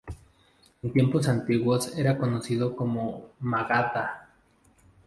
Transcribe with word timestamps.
En 0.81 0.91
tiempos 0.91 1.27
antiguos 1.27 1.95
era 1.95 2.17
conocida 2.17 2.75
como 2.75 3.33
Magadha. 3.39 4.31